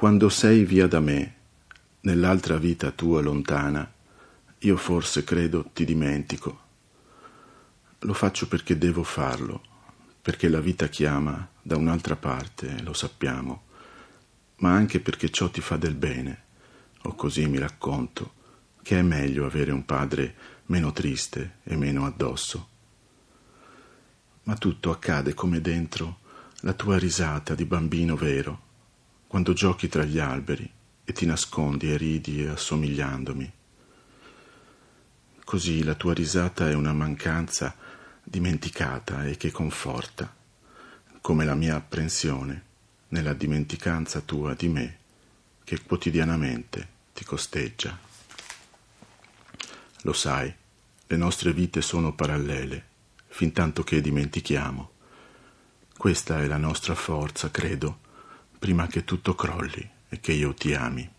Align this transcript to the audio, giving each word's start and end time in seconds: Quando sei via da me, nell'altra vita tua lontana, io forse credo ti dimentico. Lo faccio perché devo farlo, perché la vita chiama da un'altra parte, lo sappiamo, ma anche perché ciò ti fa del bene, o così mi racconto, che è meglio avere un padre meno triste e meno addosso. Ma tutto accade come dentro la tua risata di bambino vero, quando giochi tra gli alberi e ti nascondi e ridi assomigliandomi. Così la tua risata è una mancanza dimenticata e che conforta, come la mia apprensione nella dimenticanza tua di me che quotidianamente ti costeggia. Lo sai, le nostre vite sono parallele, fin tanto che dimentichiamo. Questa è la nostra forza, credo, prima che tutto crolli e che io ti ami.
Quando 0.00 0.30
sei 0.30 0.64
via 0.64 0.86
da 0.86 0.98
me, 0.98 1.34
nell'altra 2.00 2.56
vita 2.56 2.90
tua 2.90 3.20
lontana, 3.20 3.86
io 4.60 4.76
forse 4.78 5.24
credo 5.24 5.68
ti 5.74 5.84
dimentico. 5.84 6.60
Lo 7.98 8.14
faccio 8.14 8.48
perché 8.48 8.78
devo 8.78 9.02
farlo, 9.02 9.60
perché 10.22 10.48
la 10.48 10.60
vita 10.60 10.88
chiama 10.88 11.46
da 11.60 11.76
un'altra 11.76 12.16
parte, 12.16 12.80
lo 12.80 12.94
sappiamo, 12.94 13.64
ma 14.60 14.72
anche 14.72 15.00
perché 15.00 15.28
ciò 15.28 15.50
ti 15.50 15.60
fa 15.60 15.76
del 15.76 15.96
bene, 15.96 16.44
o 17.02 17.14
così 17.14 17.46
mi 17.46 17.58
racconto, 17.58 18.32
che 18.80 19.00
è 19.00 19.02
meglio 19.02 19.44
avere 19.44 19.70
un 19.70 19.84
padre 19.84 20.34
meno 20.68 20.92
triste 20.92 21.56
e 21.62 21.76
meno 21.76 22.06
addosso. 22.06 22.68
Ma 24.44 24.56
tutto 24.56 24.92
accade 24.92 25.34
come 25.34 25.60
dentro 25.60 26.20
la 26.60 26.72
tua 26.72 26.96
risata 26.96 27.54
di 27.54 27.66
bambino 27.66 28.16
vero, 28.16 28.68
quando 29.30 29.52
giochi 29.52 29.86
tra 29.86 30.02
gli 30.02 30.18
alberi 30.18 30.68
e 31.04 31.12
ti 31.12 31.24
nascondi 31.24 31.88
e 31.92 31.96
ridi 31.96 32.44
assomigliandomi. 32.44 33.52
Così 35.44 35.84
la 35.84 35.94
tua 35.94 36.14
risata 36.14 36.68
è 36.68 36.74
una 36.74 36.92
mancanza 36.92 37.76
dimenticata 38.24 39.24
e 39.26 39.36
che 39.36 39.52
conforta, 39.52 40.34
come 41.20 41.44
la 41.44 41.54
mia 41.54 41.76
apprensione 41.76 42.64
nella 43.10 43.32
dimenticanza 43.32 44.18
tua 44.18 44.54
di 44.54 44.66
me 44.66 44.98
che 45.62 45.80
quotidianamente 45.80 46.88
ti 47.14 47.24
costeggia. 47.24 47.96
Lo 50.00 50.12
sai, 50.12 50.52
le 51.06 51.16
nostre 51.16 51.52
vite 51.52 51.82
sono 51.82 52.16
parallele, 52.16 52.84
fin 53.28 53.52
tanto 53.52 53.84
che 53.84 54.00
dimentichiamo. 54.00 54.90
Questa 55.96 56.40
è 56.40 56.48
la 56.48 56.56
nostra 56.56 56.96
forza, 56.96 57.48
credo, 57.52 58.08
prima 58.60 58.86
che 58.86 59.04
tutto 59.04 59.34
crolli 59.34 59.88
e 60.10 60.20
che 60.20 60.32
io 60.32 60.52
ti 60.52 60.74
ami. 60.74 61.10